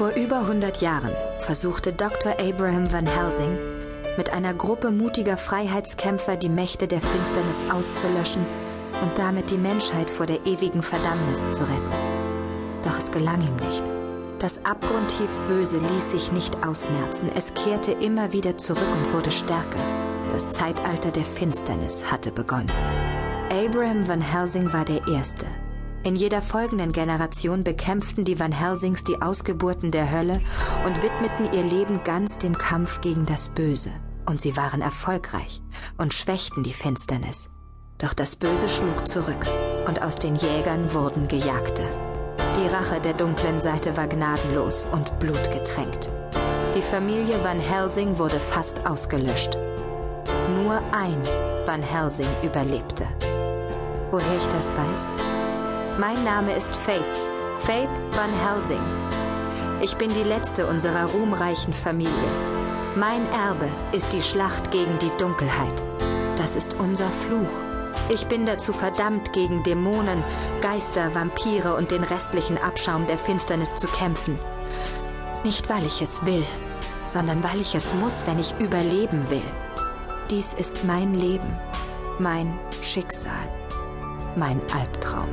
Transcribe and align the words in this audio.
Vor 0.00 0.12
über 0.16 0.38
100 0.38 0.80
Jahren 0.80 1.14
versuchte 1.40 1.92
Dr. 1.92 2.32
Abraham 2.40 2.90
Van 2.90 3.04
Helsing 3.04 3.58
mit 4.16 4.32
einer 4.32 4.54
Gruppe 4.54 4.90
mutiger 4.90 5.36
Freiheitskämpfer 5.36 6.36
die 6.36 6.48
Mächte 6.48 6.88
der 6.88 7.02
Finsternis 7.02 7.60
auszulöschen 7.70 8.46
und 9.02 9.18
damit 9.18 9.50
die 9.50 9.58
Menschheit 9.58 10.08
vor 10.08 10.24
der 10.24 10.46
ewigen 10.46 10.80
Verdammnis 10.82 11.40
zu 11.50 11.64
retten. 11.64 11.92
Doch 12.82 12.96
es 12.96 13.10
gelang 13.10 13.42
ihm 13.42 13.56
nicht. 13.56 13.84
Das 14.38 14.64
abgrundtief 14.64 15.38
Böse 15.46 15.76
ließ 15.76 16.12
sich 16.12 16.32
nicht 16.32 16.66
ausmerzen. 16.66 17.30
Es 17.34 17.52
kehrte 17.52 17.92
immer 17.92 18.32
wieder 18.32 18.56
zurück 18.56 18.88
und 18.96 19.12
wurde 19.12 19.30
stärker. 19.30 19.84
Das 20.30 20.48
Zeitalter 20.48 21.10
der 21.10 21.24
Finsternis 21.24 22.10
hatte 22.10 22.32
begonnen. 22.32 22.72
Abraham 23.50 24.08
Van 24.08 24.22
Helsing 24.22 24.72
war 24.72 24.86
der 24.86 25.06
Erste. 25.08 25.44
In 26.02 26.16
jeder 26.16 26.40
folgenden 26.40 26.92
Generation 26.92 27.62
bekämpften 27.62 28.24
die 28.24 28.40
Van 28.40 28.52
Helsings 28.52 29.04
die 29.04 29.20
Ausgeburten 29.20 29.90
der 29.90 30.10
Hölle 30.10 30.40
und 30.86 31.02
widmeten 31.02 31.52
ihr 31.52 31.62
Leben 31.62 32.02
ganz 32.04 32.38
dem 32.38 32.56
Kampf 32.56 33.02
gegen 33.02 33.26
das 33.26 33.48
Böse. 33.48 33.90
Und 34.24 34.40
sie 34.40 34.56
waren 34.56 34.80
erfolgreich 34.80 35.60
und 35.98 36.14
schwächten 36.14 36.62
die 36.62 36.72
Finsternis. 36.72 37.50
Doch 37.98 38.14
das 38.14 38.34
Böse 38.34 38.70
schlug 38.70 39.06
zurück 39.06 39.46
und 39.86 40.00
aus 40.00 40.16
den 40.16 40.36
Jägern 40.36 40.94
wurden 40.94 41.28
Gejagte. 41.28 41.84
Die 42.56 42.74
Rache 42.74 43.00
der 43.02 43.12
dunklen 43.12 43.60
Seite 43.60 43.94
war 43.96 44.06
gnadenlos 44.06 44.88
und 44.90 45.18
blutgetränkt. 45.18 46.08
Die 46.74 46.82
Familie 46.82 47.44
Van 47.44 47.60
Helsing 47.60 48.16
wurde 48.18 48.40
fast 48.40 48.86
ausgelöscht. 48.86 49.58
Nur 50.54 50.80
ein 50.92 51.20
Van 51.66 51.82
Helsing 51.82 52.28
überlebte. 52.42 53.06
Woher 54.10 54.36
ich 54.38 54.46
das 54.46 54.74
weiß? 54.74 55.12
Mein 56.00 56.24
Name 56.24 56.56
ist 56.56 56.74
Faith, 56.74 57.04
Faith 57.58 57.90
Van 58.12 58.32
Helsing. 58.32 58.80
Ich 59.82 59.98
bin 59.98 60.10
die 60.14 60.22
letzte 60.22 60.66
unserer 60.66 61.04
ruhmreichen 61.04 61.74
Familie. 61.74 62.32
Mein 62.96 63.30
Erbe 63.32 63.68
ist 63.92 64.14
die 64.14 64.22
Schlacht 64.22 64.70
gegen 64.70 64.98
die 65.00 65.10
Dunkelheit. 65.18 65.84
Das 66.38 66.56
ist 66.56 66.72
unser 66.80 67.10
Fluch. 67.10 67.50
Ich 68.08 68.26
bin 68.28 68.46
dazu 68.46 68.72
verdammt, 68.72 69.34
gegen 69.34 69.62
Dämonen, 69.62 70.24
Geister, 70.62 71.14
Vampire 71.14 71.74
und 71.74 71.90
den 71.90 72.02
restlichen 72.02 72.56
Abschaum 72.56 73.06
der 73.06 73.18
Finsternis 73.18 73.74
zu 73.74 73.86
kämpfen. 73.86 74.38
Nicht, 75.44 75.68
weil 75.68 75.84
ich 75.84 76.00
es 76.00 76.24
will, 76.24 76.46
sondern 77.04 77.44
weil 77.44 77.60
ich 77.60 77.74
es 77.74 77.92
muss, 77.92 78.26
wenn 78.26 78.38
ich 78.38 78.54
überleben 78.58 79.28
will. 79.28 79.44
Dies 80.30 80.54
ist 80.54 80.82
mein 80.82 81.12
Leben, 81.12 81.58
mein 82.18 82.58
Schicksal, 82.80 83.59
mein 84.40 84.60
Albtraum. 84.72 85.28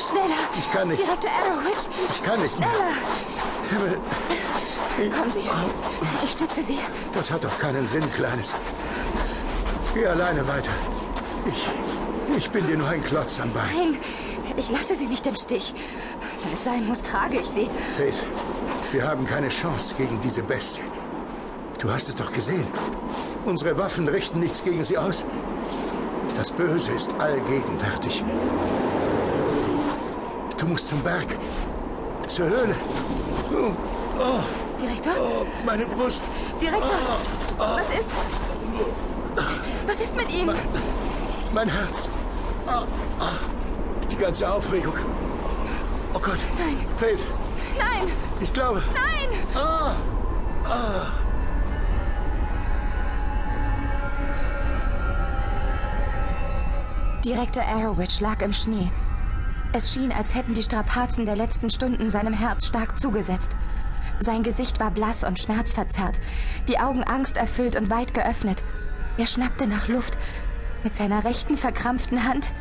Schneller! 0.00 0.34
Ich 0.56 0.72
kann 0.72 0.88
nicht. 0.88 1.02
Direktor 1.02 1.30
Arrowitch! 1.30 1.88
Ich 2.10 2.22
kann 2.22 2.40
nicht 2.40 2.58
mehr. 2.58 2.68
Schneller! 2.68 2.94
Himmel. 3.70 3.98
Ich, 4.98 5.12
Kommen 5.12 5.32
Sie. 5.32 5.40
Ich 6.24 6.30
stütze 6.32 6.62
Sie. 6.62 6.78
das 7.14 7.30
hat 7.30 7.44
doch 7.44 7.58
keinen 7.58 7.86
Sinn, 7.86 8.10
Kleines. 8.12 8.54
Geh 9.94 10.06
alleine 10.06 10.46
weiter. 10.46 10.70
Ich, 11.46 11.68
ich 12.36 12.50
bin 12.50 12.66
dir 12.66 12.76
nur 12.76 12.88
ein 12.88 13.02
Klotz 13.02 13.40
am 13.40 13.52
Bein. 13.52 13.64
Nein, 13.74 13.98
ich 14.56 14.70
lasse 14.70 14.94
Sie 14.94 15.06
nicht 15.06 15.26
im 15.26 15.36
Stich. 15.36 15.74
Wenn 16.42 16.52
es 16.52 16.64
sein 16.64 16.86
muss, 16.86 17.02
trage 17.02 17.40
ich 17.40 17.46
Sie. 17.48 17.68
Faith, 17.96 18.24
wir 18.92 19.06
haben 19.06 19.24
keine 19.24 19.48
Chance 19.48 19.94
gegen 19.96 20.20
diese 20.20 20.42
Bestie. 20.42 20.82
Du 21.78 21.90
hast 21.90 22.08
es 22.08 22.16
doch 22.16 22.32
gesehen. 22.32 22.66
Unsere 23.44 23.76
Waffen 23.76 24.08
richten 24.08 24.40
nichts 24.40 24.62
gegen 24.64 24.84
sie 24.84 24.96
aus. 24.96 25.26
Das 26.34 26.50
Böse 26.50 26.92
ist 26.92 27.14
allgegenwärtig. 27.20 28.24
Du 30.56 30.66
musst 30.66 30.88
zum 30.88 31.00
Berg. 31.02 31.26
Zur 32.26 32.46
Höhle. 32.46 32.74
Oh, 33.52 33.70
oh, 34.18 34.80
Direktor? 34.80 35.12
oh 35.18 35.46
meine 35.64 35.86
Brust. 35.86 36.24
Direktor! 36.60 36.90
Was 37.58 37.98
ist? 37.98 38.10
Was 39.86 40.00
ist 40.00 40.16
mit 40.16 40.30
ihm? 40.32 40.50
Mein 41.52 41.68
Herz. 41.68 42.08
Ah, 42.66 42.82
ah, 43.20 43.38
die 44.10 44.16
ganze 44.16 44.50
Aufregung. 44.50 44.94
Oh 46.14 46.18
Gott. 46.18 46.38
Nein. 46.58 46.84
Faith, 46.98 47.26
Nein! 47.78 48.12
ich 48.40 48.52
glaube. 48.52 48.82
Nein! 48.92 49.38
Ah, 49.54 49.94
ah. 50.64 51.23
Direktor 57.24 57.64
Arrowitch 57.64 58.20
lag 58.20 58.42
im 58.42 58.52
Schnee. 58.52 58.92
Es 59.72 59.94
schien, 59.94 60.12
als 60.12 60.34
hätten 60.34 60.52
die 60.52 60.62
Strapazen 60.62 61.24
der 61.24 61.36
letzten 61.36 61.70
Stunden 61.70 62.10
seinem 62.10 62.34
Herz 62.34 62.66
stark 62.66 63.00
zugesetzt. 63.00 63.52
Sein 64.20 64.42
Gesicht 64.42 64.78
war 64.78 64.90
blass 64.90 65.24
und 65.24 65.38
schmerzverzerrt, 65.38 66.20
die 66.68 66.78
Augen 66.78 67.02
angsterfüllt 67.02 67.76
und 67.76 67.88
weit 67.88 68.12
geöffnet. 68.12 68.62
Er 69.16 69.26
schnappte 69.26 69.66
nach 69.66 69.88
Luft. 69.88 70.18
Mit 70.82 70.94
seiner 70.94 71.24
rechten 71.24 71.56
verkrampften 71.56 72.28
Hand 72.28 72.52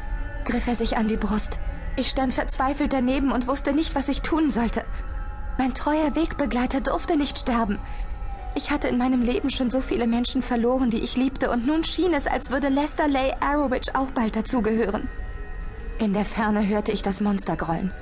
griff 0.45 0.65
er 0.65 0.75
sich 0.75 0.95
an 0.95 1.09
die 1.09 1.17
Brust. 1.17 1.59
Ich 1.97 2.09
stand 2.09 2.33
verzweifelt 2.33 2.93
daneben 2.93 3.33
und 3.33 3.47
wusste 3.47 3.73
nicht, 3.73 3.95
was 3.95 4.07
ich 4.07 4.21
tun 4.21 4.49
sollte. 4.49 4.85
Mein 5.57 5.73
treuer 5.73 6.15
Wegbegleiter 6.15 6.79
durfte 6.79 7.17
nicht 7.17 7.37
sterben. 7.37 7.79
Ich 8.55 8.69
hatte 8.69 8.87
in 8.87 8.97
meinem 8.97 9.21
Leben 9.21 9.49
schon 9.49 9.71
so 9.71 9.81
viele 9.81 10.05
Menschen 10.05 10.41
verloren, 10.41 10.89
die 10.89 11.01
ich 11.03 11.15
liebte, 11.15 11.49
und 11.49 11.65
nun 11.65 11.83
schien 11.83 12.13
es, 12.13 12.27
als 12.27 12.51
würde 12.51 12.69
Lester 12.69 13.07
Lay 13.07 13.33
Arrowitch 13.39 13.89
auch 13.95 14.11
bald 14.11 14.35
dazugehören. 14.35 15.09
In 15.99 16.13
der 16.13 16.25
Ferne 16.25 16.67
hörte 16.67 16.91
ich 16.91 17.01
das 17.01 17.21
Monster 17.21 17.55
grollen. 17.55 17.93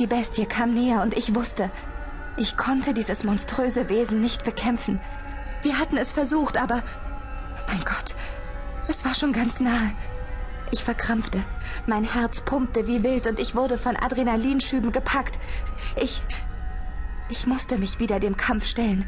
Die 0.00 0.06
Bestie 0.06 0.46
kam 0.46 0.74
näher 0.74 1.02
und 1.02 1.16
ich 1.16 1.34
wusste, 1.34 1.70
ich 2.36 2.56
konnte 2.56 2.94
dieses 2.94 3.22
monströse 3.22 3.88
Wesen 3.88 4.20
nicht 4.20 4.42
bekämpfen. 4.42 5.00
Wir 5.62 5.78
hatten 5.78 5.96
es 5.96 6.12
versucht, 6.12 6.60
aber... 6.60 6.82
Mein 7.68 7.80
Gott, 7.84 8.16
es 8.88 9.04
war 9.04 9.14
schon 9.14 9.32
ganz 9.32 9.60
nahe. 9.60 9.92
Ich 10.72 10.82
verkrampfte. 10.82 11.38
Mein 11.86 12.02
Herz 12.02 12.40
pumpte 12.40 12.88
wie 12.88 13.04
wild 13.04 13.28
und 13.28 13.38
ich 13.38 13.54
wurde 13.54 13.78
von 13.78 13.96
Adrenalinschüben 13.96 14.90
gepackt. 14.90 15.38
Ich... 15.96 16.22
Ich 17.30 17.46
musste 17.46 17.78
mich 17.78 18.00
wieder 18.00 18.18
dem 18.18 18.36
Kampf 18.36 18.66
stellen. 18.66 19.06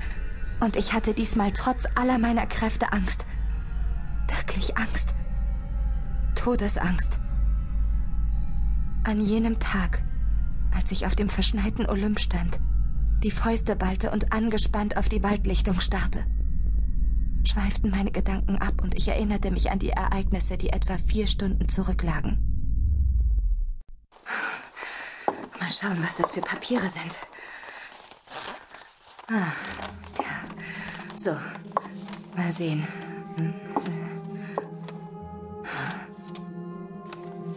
Und 0.61 0.77
ich 0.77 0.93
hatte 0.93 1.12
diesmal 1.12 1.53
trotz 1.53 1.84
aller 1.94 2.19
meiner 2.19 2.47
Kräfte 2.47 2.93
Angst. 2.93 3.27
Wirklich 4.28 4.77
Angst. 4.77 5.15
Todesangst. 6.34 7.19
An 9.05 9.21
jenem 9.21 9.59
Tag, 9.59 10.03
als 10.75 10.91
ich 10.93 11.06
auf 11.06 11.15
dem 11.15 11.28
verschneiten 11.28 11.87
Olymp 11.89 12.19
stand, 12.21 12.61
die 13.22 13.31
Fäuste 13.31 13.77
ballte 13.77 14.11
und 14.11 14.33
angespannt 14.33 14.97
auf 14.97 15.09
die 15.09 15.22
Waldlichtung 15.22 15.81
starrte, 15.81 16.25
schweiften 17.44 17.91
meine 17.91 18.11
Gedanken 18.11 18.59
ab 18.59 18.83
und 18.83 18.94
ich 18.94 19.09
erinnerte 19.09 19.50
mich 19.50 19.71
an 19.71 19.78
die 19.78 19.91
Ereignisse, 19.91 20.56
die 20.56 20.71
etwa 20.71 20.99
vier 20.99 21.27
Stunden 21.27 21.69
zurücklagen. 21.69 22.38
Mal 25.61 25.71
schauen, 25.71 26.03
was 26.03 26.17
das 26.17 26.33
für 26.33 26.41
Papiere 26.41 26.88
sind. 26.88 27.17
Ah. 29.29 29.52
So, 31.26 31.37
mal 32.37 32.52
sehen. 32.52 32.87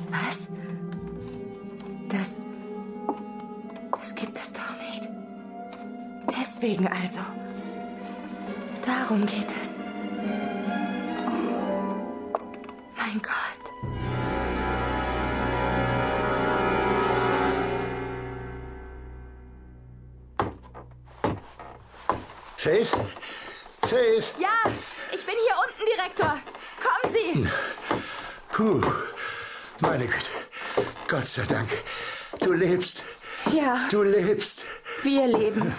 Was? 0.10 0.48
Das. 2.08 2.40
Das 3.92 4.16
gibt 4.16 4.40
es 4.40 4.54
doch 4.54 4.76
nicht. 4.88 5.08
Deswegen 6.36 6.88
also. 6.88 7.20
Darum 8.84 9.24
geht 9.28 9.52
es. 9.62 9.80
Mein 12.98 13.22
Gott. 13.22 13.70
Faith? 22.58 22.98
Faith? 23.90 24.36
Ja, 24.38 24.72
ich 25.12 25.26
bin 25.26 25.36
hier 25.46 25.56
unten, 25.66 25.86
Direktor. 25.86 26.40
Kommen 26.86 27.14
Sie. 27.14 27.50
Puh, 28.52 28.82
meine 29.80 30.06
Güte. 30.06 30.30
Gott 31.08 31.26
sei 31.26 31.44
Dank. 31.44 31.70
Du 32.40 32.54
lebst. 32.54 33.04
Ja, 33.52 33.88
Du 33.90 34.04
lebst. 34.04 34.66
wir 35.04 35.28
leben. 35.28 35.74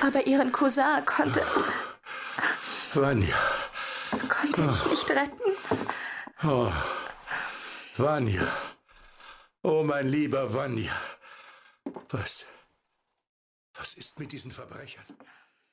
Aber 0.00 0.26
Ihren 0.26 0.50
Cousin 0.50 1.04
konnte. 1.06 1.46
Vanya. 2.94 3.36
Konnte 4.28 4.68
ich 4.72 4.86
nicht 4.90 5.10
retten? 5.10 5.86
Oh. 6.42 6.72
Vanya. 7.96 8.48
Oh, 9.62 9.82
mein 9.84 10.08
lieber 10.08 10.52
Vanya. 10.52 10.96
Was? 12.08 12.46
Was 13.74 13.94
ist 13.94 14.18
mit 14.18 14.32
diesen 14.32 14.50
Verbrechern? 14.50 15.04